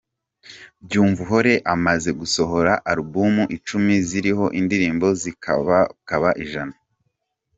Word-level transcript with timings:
Byumvuhore 0.85 1.53
amaze 1.75 2.09
gusohora 2.19 2.73
album 2.93 3.35
icumi 3.57 3.93
ziriho 4.07 4.45
indirimbo 4.59 5.07
zikabakaba 5.21 6.29
ijana. 6.45 6.75